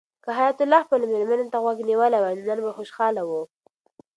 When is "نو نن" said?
2.37-2.59